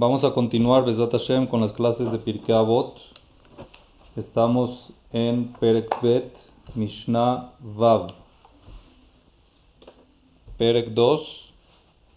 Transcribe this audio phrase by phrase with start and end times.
[0.00, 1.12] Vamos a continuar, Besat
[1.50, 2.98] con las clases de Pirkei Avot.
[4.16, 6.34] Estamos en Perek Bet,
[6.74, 8.14] Mishnah Vav.
[10.56, 11.52] Perek 2,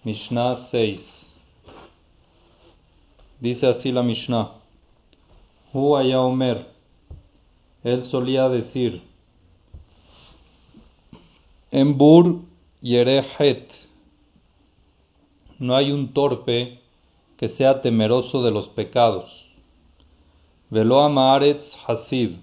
[0.05, 1.29] Mishnah 6.
[3.41, 4.53] Dice así la Mishnah.
[5.73, 6.65] Hu Omer.
[7.83, 9.03] Él solía decir.
[11.69, 12.39] Embur
[12.79, 13.67] Yerehet.
[15.59, 16.79] No hay un torpe
[17.43, 19.49] que sea temeroso de los pecados.
[20.69, 22.37] Velo Maaretz Hasid.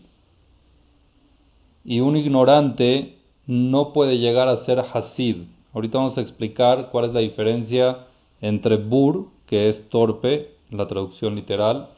[1.87, 3.17] Y un ignorante
[3.47, 5.45] no puede llegar a ser Hasid.
[5.73, 8.09] Ahorita vamos a explicar cuál es la diferencia
[8.43, 11.89] entre Bur, que es torpe, la traducción literal,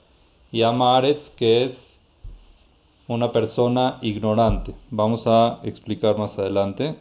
[0.53, 2.01] y Amaretz, que es
[3.09, 4.77] una persona ignorante.
[4.93, 7.01] Vamos a explicar más adelante.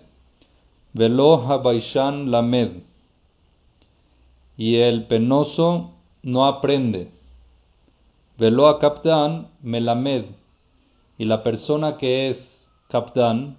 [0.93, 2.89] Velo Habaishan Lamed
[4.61, 5.91] y el penoso
[6.23, 7.11] no aprende.
[8.37, 10.25] Velo a Kapdan Melamed,
[11.17, 13.57] y la persona que es Kapdan,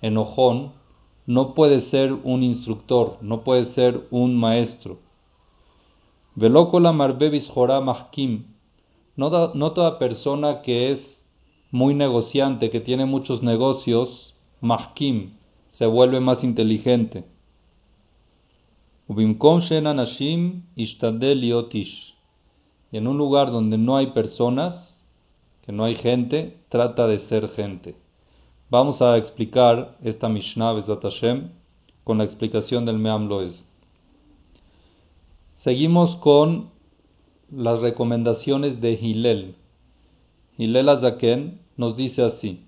[0.00, 0.72] enojón,
[1.26, 4.98] no puede ser un instructor, no puede ser un maestro.
[6.34, 8.44] Velo la Marbevis Jorah Mahkim,
[9.16, 9.30] no
[9.72, 11.24] toda persona que es
[11.70, 15.34] muy negociante, que tiene muchos negocios, Mahkim,
[15.70, 17.24] se vuelve más inteligente.
[19.06, 19.12] Y
[22.96, 25.04] en un lugar donde no hay personas,
[25.62, 27.96] que no hay gente, trata de ser gente.
[28.70, 31.50] Vamos a explicar esta Mishnah Bezat Hashem
[32.02, 33.70] con la explicación del Meam Loez.
[35.50, 36.70] Seguimos con
[37.50, 39.56] las recomendaciones de Hillel.
[40.56, 42.64] Hillel Azaken nos dice así.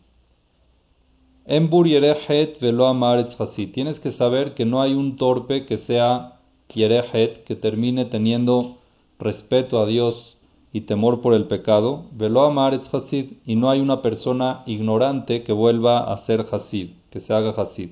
[3.72, 6.40] Tienes que saber que no hay un torpe que sea
[6.74, 8.78] yerehet, que termine teniendo
[9.20, 10.38] respeto a Dios
[10.72, 12.06] y temor por el pecado.
[12.10, 13.34] Velo hasid.
[13.46, 17.90] Y no hay una persona ignorante que vuelva a ser hasid, que se haga hasid.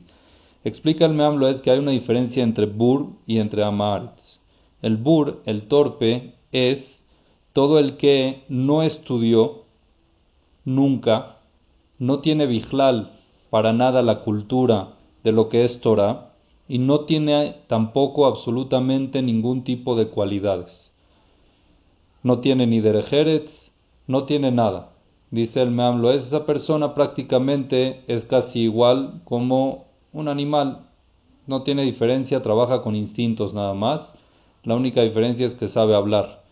[0.65, 4.41] Explica el es que hay una diferencia entre bur y entre amaretz.
[4.83, 7.07] El bur, el torpe, es
[7.53, 9.63] todo el que no estudió
[10.65, 11.37] nunca,
[12.01, 13.13] no tiene bijlal,
[13.55, 16.33] para nada la cultura de lo que es Torah
[16.67, 20.93] y no tiene tampoco absolutamente ningún tipo de cualidades.
[22.25, 23.71] No tiene ni derejeretz,
[24.09, 24.91] no tiene nada.
[25.31, 30.89] Dice el Meamlo, esa persona prácticamente es casi igual como un animal.
[31.47, 34.19] No tiene diferencia, trabaja con instintos nada más.
[34.65, 36.43] La única diferencia es que sabe hablar,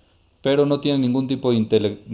[0.40, 1.56] pero no tiene ningún tipo de,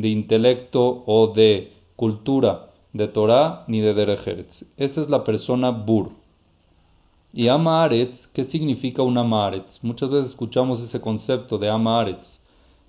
[0.09, 2.68] intelecto o de cultura
[2.99, 4.67] de Torah ni de Derejeres.
[4.77, 6.11] Esa es la persona Bur.
[7.33, 9.85] Y Amaretz, ¿qué significa un Amaretz?
[9.85, 12.41] Muchas veces escuchamos ese concepto de Amaretz.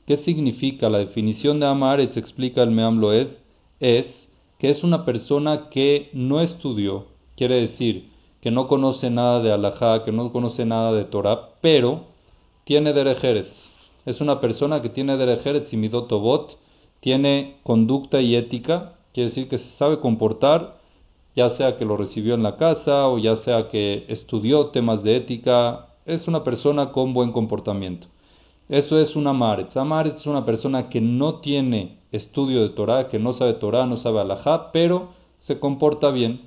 [0.08, 0.90] ¿Qué significa?
[0.90, 3.38] La definición de Amaretz, explica el Meam es,
[3.80, 7.06] es que es una persona que no estudió,
[7.38, 8.10] quiere decir
[8.42, 12.06] que no conoce nada de Alajá, que no conoce nada de Torah, pero
[12.64, 13.72] tiene Derejeretz.
[14.06, 16.58] Es una persona que tiene Derejeretz y Midotobot,
[17.00, 20.78] tiene conducta y ética, Quiere decir que se sabe comportar,
[21.36, 25.16] ya sea que lo recibió en la casa o ya sea que estudió temas de
[25.16, 28.08] ética, es una persona con buen comportamiento.
[28.68, 29.78] Eso es una amaretz.
[29.78, 33.98] Amaretz es una persona que no tiene estudio de Torah, que no sabe Torah, no
[33.98, 36.42] sabe alajá, pero se comporta bien,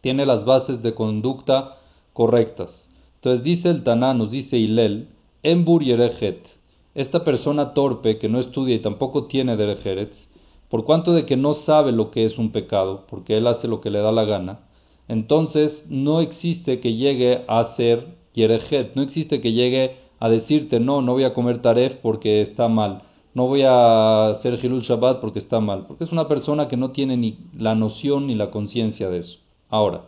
[0.00, 1.76] tiene las bases de conducta
[2.12, 2.90] correctas.
[3.16, 5.08] Entonces dice el Taná, nos dice Hilel,
[5.42, 6.58] Embur Yerejet,
[6.94, 10.30] esta persona torpe que no estudia y tampoco tiene derejeres,
[10.70, 13.80] por cuanto de que no sabe lo que es un pecado, porque él hace lo
[13.80, 14.60] que le da la gana,
[15.08, 21.02] entonces no existe que llegue a ser yerejet, no existe que llegue a decirte, no,
[21.02, 23.02] no voy a comer taref porque está mal,
[23.34, 26.92] no voy a hacer Hilul Shabbat porque está mal, porque es una persona que no
[26.92, 29.38] tiene ni la noción ni la conciencia de eso.
[29.68, 30.02] Ahora,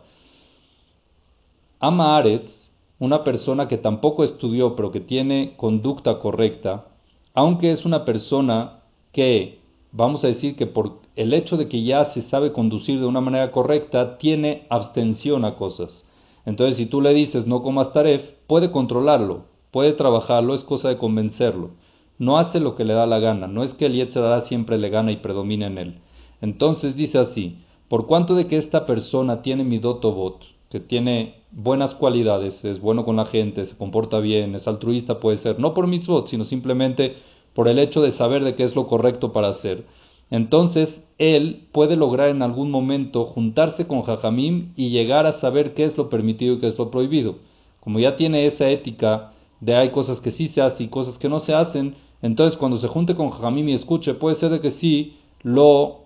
[1.79, 6.85] Ama Aretz, una persona que tampoco estudió pero que tiene conducta correcta,
[7.33, 8.79] aunque es una persona
[9.11, 9.62] que
[9.93, 13.21] vamos a decir que por el hecho de que ya se sabe conducir de una
[13.21, 16.09] manera correcta, tiene abstención a cosas.
[16.45, 20.97] Entonces, si tú le dices no comas taref, puede controlarlo, puede trabajarlo, es cosa de
[20.97, 21.71] convencerlo.
[22.17, 24.89] No hace lo que le da la gana, no es que el Yetzirah siempre le
[24.89, 25.99] gana y predomina en él.
[26.41, 32.65] Entonces dice así, por cuanto de que esta persona tiene midotobot, que tiene buenas cualidades,
[32.65, 36.27] es bueno con la gente, se comporta bien, es altruista, puede ser, no por mitzvot,
[36.27, 37.15] sino simplemente
[37.53, 39.85] por el hecho de saber de qué es lo correcto para hacer.
[40.29, 45.83] Entonces, él puede lograr en algún momento juntarse con Jajamim y llegar a saber qué
[45.83, 47.37] es lo permitido y qué es lo prohibido.
[47.79, 51.29] Como ya tiene esa ética de hay cosas que sí se hacen y cosas que
[51.29, 54.71] no se hacen, Entonces, cuando se junte con Jajamim y escuche, puede ser de que
[54.71, 56.05] sí lo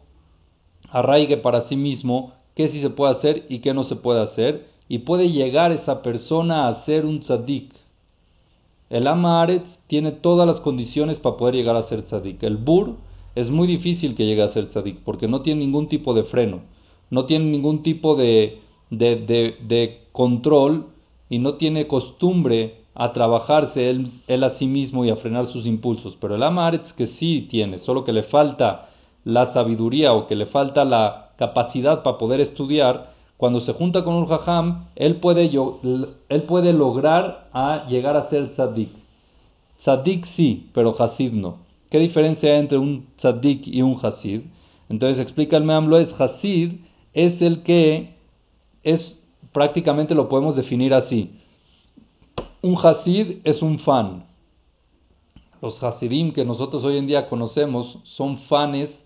[0.89, 4.65] arraigue para sí mismo qué sí se puede hacer y qué no se puede hacer,
[4.89, 7.71] y puede llegar esa persona a ser un tzadik.
[8.89, 12.41] El Amaretz tiene todas las condiciones para poder llegar a ser tzadik.
[12.43, 12.95] El Bur
[13.35, 16.61] es muy difícil que llegue a ser tzadik, porque no tiene ningún tipo de freno,
[17.09, 20.87] no tiene ningún tipo de, de, de, control
[21.29, 25.65] y no tiene costumbre a trabajarse él, él, a sí mismo y a frenar sus
[25.65, 26.17] impulsos.
[26.19, 28.89] Pero el Amaretz que sí tiene, solo que le falta
[29.23, 34.15] la sabiduría o que le falta la capacidad para poder estudiar, cuando se junta con
[34.15, 35.51] un jajam, él puede,
[36.29, 38.89] él puede lograr a llegar a ser tzaddik.
[39.79, 41.59] Tzaddik sí, pero hasid no.
[41.89, 44.41] ¿Qué diferencia hay entre un tzaddik y un hasid?
[44.89, 46.79] Entonces explica el es hasid,
[47.13, 48.15] es el que
[48.83, 51.39] es, prácticamente lo podemos definir así.
[52.61, 54.25] Un hasid es un fan.
[55.61, 59.03] Los hasidim que nosotros hoy en día conocemos son fanes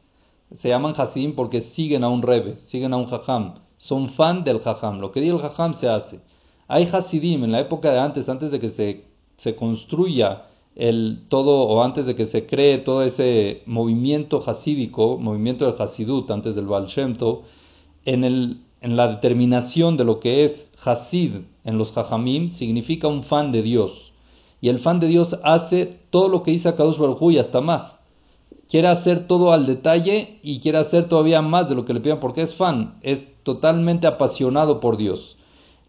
[0.55, 4.59] se llaman Hasim porque siguen a un Rebe, siguen a un Jajam, son fan del
[4.59, 6.21] Jajam, lo que diga el Jajam se hace.
[6.67, 9.05] Hay Hasidim en la época de antes, antes de que se,
[9.37, 10.43] se construya
[10.75, 16.29] el todo, o antes de que se cree todo ese movimiento hasídico, movimiento del Hasidut,
[16.29, 17.17] antes del Baal Shem
[18.05, 23.23] en, el, en la determinación de lo que es Hasid en los Jajamim, significa un
[23.23, 24.13] fan de Dios.
[24.61, 27.97] Y el fan de Dios hace todo lo que dice Kadosh Baruj y hasta más
[28.71, 32.21] quiere hacer todo al detalle y quiere hacer todavía más de lo que le pidan
[32.21, 35.37] porque es fan, es totalmente apasionado por Dios.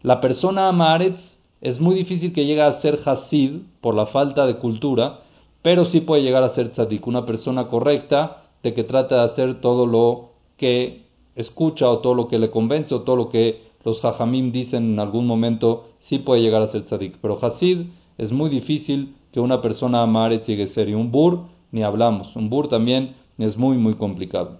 [0.01, 4.57] La persona amaretz es muy difícil que llegue a ser hasid por la falta de
[4.57, 5.21] cultura,
[5.61, 9.61] pero sí puede llegar a ser tzadik, una persona correcta de que trata de hacer
[9.61, 11.03] todo lo que
[11.35, 14.99] escucha o todo lo que le convence o todo lo que los jajamim dicen en
[14.99, 17.17] algún momento, sí puede llegar a ser tzadik.
[17.21, 21.45] Pero hasid es muy difícil que una persona amaretz llegue a ser y un bur
[21.71, 22.35] ni hablamos.
[22.35, 24.59] Un bur también es muy, muy complicado.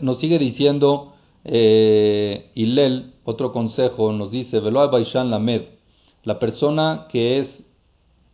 [0.00, 1.11] nos sigue diciendo
[1.44, 5.62] eh, Hillel, otro consejo, nos dice, Veloa Baishan Lamed,
[6.24, 7.64] la persona que es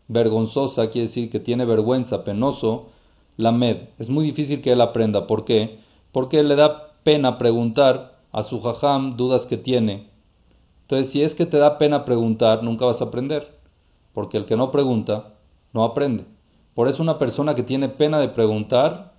[0.08, 2.88] vergonzosa, quiere decir que tiene vergüenza, penoso,
[3.36, 5.26] Lamed, es muy difícil que él aprenda.
[5.26, 5.78] ¿Por qué?
[6.12, 10.10] Porque le da pena preguntar a su jajam dudas que tiene.
[10.82, 13.58] Entonces, si es que te da pena preguntar, nunca vas a aprender.
[14.12, 15.34] Porque el que no pregunta,
[15.72, 16.24] no aprende.
[16.74, 19.12] Por eso una persona que tiene pena de preguntar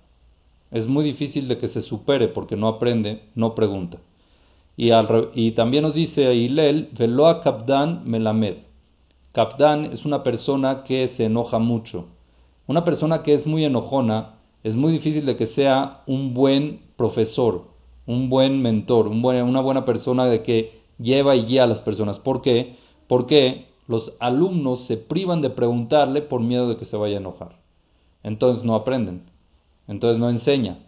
[0.70, 3.98] es muy difícil de que se supere porque no aprende, no pregunta.
[4.76, 4.90] Y,
[5.34, 8.58] y también nos dice Hillel, Veloa Kapdan Melamed.
[9.32, 12.08] Kapdan es una persona que se enoja mucho.
[12.66, 17.64] Una persona que es muy enojona es muy difícil de que sea un buen profesor,
[18.06, 22.18] un buen mentor, una buena persona de que lleva y guía a las personas.
[22.18, 22.76] ¿Por qué?
[23.06, 27.58] Porque los alumnos se privan de preguntarle por miedo de que se vaya a enojar.
[28.22, 29.24] Entonces no aprenden,
[29.90, 30.78] entonces no enseña.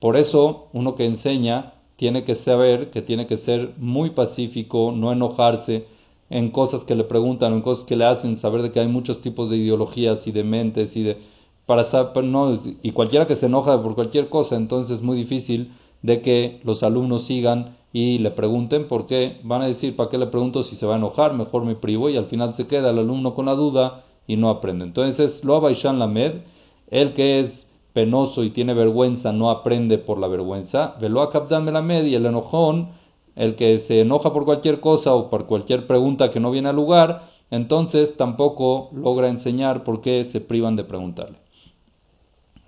[0.00, 5.12] Por eso uno que enseña tiene que saber que tiene que ser muy pacífico, no
[5.12, 5.86] enojarse
[6.30, 9.20] en cosas que le preguntan, en cosas que le hacen, saber de que hay muchos
[9.20, 11.18] tipos de ideologías y de mentes y de
[11.66, 15.72] para saber, no, y cualquiera que se enoja por cualquier cosa, entonces es muy difícil
[16.02, 20.18] de que los alumnos sigan y le pregunten por qué, van a decir, ¿para qué
[20.18, 21.34] le pregunto si se va a enojar?
[21.34, 24.50] Mejor me privo y al final se queda el alumno con la duda y no
[24.50, 24.84] aprende.
[24.84, 26.42] Entonces, lo Baishan Lamed,
[26.90, 30.96] el que es penoso y tiene vergüenza no aprende por la vergüenza.
[31.00, 32.90] Velo a Melamed y el enojón,
[33.36, 36.76] el que se enoja por cualquier cosa o por cualquier pregunta que no viene al
[36.76, 41.38] lugar, entonces tampoco logra enseñar por qué se privan de preguntarle.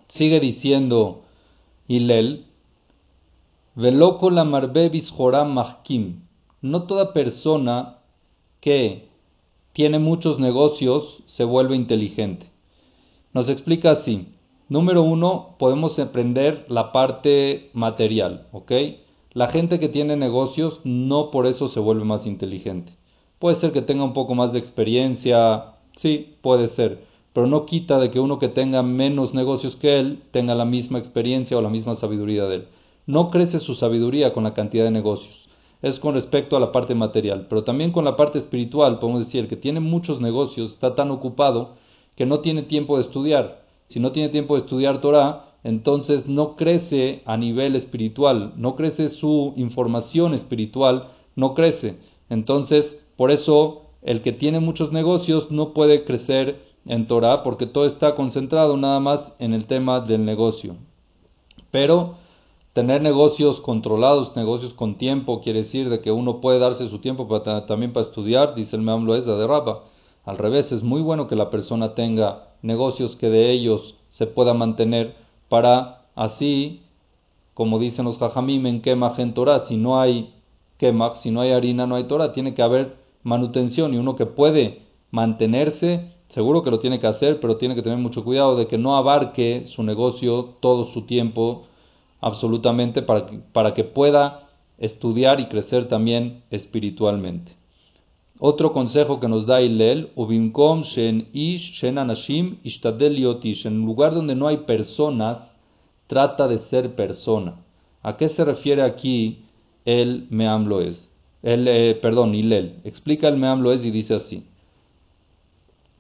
[0.09, 1.23] Sigue diciendo
[1.89, 2.47] Hilel,
[3.75, 6.21] Veloco la joram mahkim.
[6.63, 7.99] No toda persona
[8.61, 9.09] que
[9.73, 12.47] tiene muchos negocios se vuelve inteligente.
[13.33, 14.34] Nos explica así.
[14.69, 18.73] Número uno, podemos aprender la parte material, ¿ok?
[19.33, 22.97] La gente que tiene negocios no por eso se vuelve más inteligente.
[23.39, 27.05] Puede ser que tenga un poco más de experiencia, sí, puede ser,
[27.35, 30.99] pero no quita de que uno que tenga menos negocios que él tenga la misma
[30.99, 32.69] experiencia o la misma sabiduría de él.
[33.07, 35.49] No crece su sabiduría con la cantidad de negocios.
[35.83, 37.47] Es con respecto a la parte material.
[37.51, 41.11] Pero también con la parte espiritual, podemos decir, el que tiene muchos negocios está tan
[41.11, 41.75] ocupado
[42.17, 43.64] que no tiene tiempo de estudiar.
[43.87, 49.09] Si no tiene tiempo de estudiar Torah, entonces no crece a nivel espiritual, no crece
[49.09, 51.97] su información espiritual, no crece.
[52.29, 57.87] Entonces, por eso el que tiene muchos negocios no puede crecer en Torah porque todo
[57.87, 60.77] está concentrado nada más en el tema del negocio.
[61.71, 62.17] Pero
[62.75, 67.29] Tener negocios controlados, negocios con tiempo, quiere decir de que uno puede darse su tiempo
[67.29, 69.85] para, también para estudiar, dice el Meam Loeza de Rabba.
[70.25, 74.55] Al revés, es muy bueno que la persona tenga negocios que de ellos se pueda
[74.55, 75.15] mantener
[75.51, 76.81] para así,
[77.53, 80.33] como dicen los jajamim en Kemach en Torah, si no hay
[80.79, 84.25] Kemach, si no hay harina, no hay Torah, tiene que haber manutención y uno que
[84.25, 84.81] puede
[85.11, 88.79] mantenerse, seguro que lo tiene que hacer, pero tiene que tener mucho cuidado de que
[88.79, 91.65] no abarque su negocio todo su tiempo
[92.23, 97.53] absolutamente para que, para que pueda estudiar y crecer también espiritualmente.
[98.41, 103.17] Otro consejo que nos da Ilel, Ubimkom Shen Ish Shen Anashim Ishtadel
[103.65, 105.55] en lugar donde no hay personas,
[106.09, 107.61] trata de ser persona.
[108.03, 109.45] ¿A qué se refiere aquí
[109.85, 111.15] el Meam es?
[111.43, 112.81] El, eh, perdón, Ilel.
[112.83, 114.45] Explica el Meam es y dice así.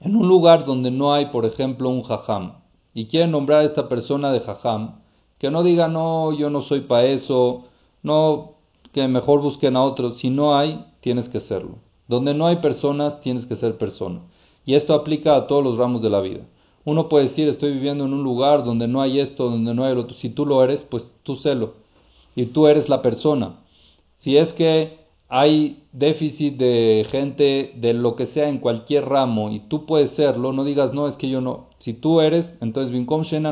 [0.00, 2.54] En un lugar donde no hay, por ejemplo, un jajam,
[2.92, 5.00] y quiere nombrar a esta persona de jajam,
[5.38, 7.66] que no diga, no, yo no soy para eso,
[8.02, 8.54] no,
[8.92, 10.18] que mejor busquen a otros.
[10.18, 11.85] Si no hay, tienes que serlo.
[12.08, 14.20] Donde no hay personas, tienes que ser persona.
[14.64, 16.40] Y esto aplica a todos los ramos de la vida.
[16.84, 19.94] Uno puede decir, estoy viviendo en un lugar donde no hay esto, donde no hay
[19.94, 20.16] lo otro.
[20.16, 21.74] Si tú lo eres, pues tú sélo.
[22.36, 23.56] Y tú eres la persona.
[24.18, 24.98] Si es que
[25.28, 30.52] hay déficit de gente de lo que sea en cualquier ramo y tú puedes serlo,
[30.52, 31.66] no digas, no, es que yo no.
[31.78, 33.46] Si tú eres, entonces, Binkom Shen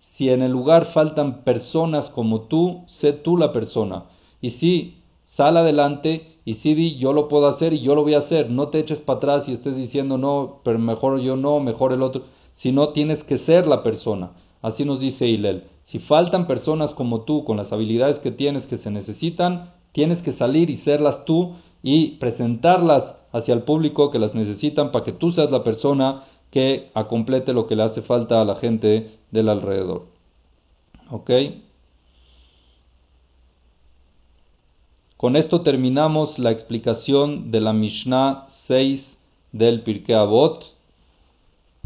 [0.00, 4.04] si en el lugar faltan personas como tú, sé tú la persona.
[4.42, 8.14] Y si sal adelante y si di, yo lo puedo hacer y yo lo voy
[8.14, 8.50] a hacer.
[8.50, 12.02] No te eches para atrás y estés diciendo, no, pero mejor yo no, mejor el
[12.02, 12.22] otro.
[12.54, 14.32] Si no, tienes que ser la persona.
[14.60, 15.64] Así nos dice Hillel.
[15.82, 20.32] Si faltan personas como tú, con las habilidades que tienes que se necesitan, tienes que
[20.32, 25.32] salir y serlas tú y presentarlas hacia el público que las necesitan para que tú
[25.32, 30.06] seas la persona que acomplete lo que le hace falta a la gente del alrededor.
[31.10, 31.30] ¿Ok?
[35.22, 39.18] Con esto terminamos la explicación de la Mishnah 6
[39.52, 40.64] del Pirkei Avot.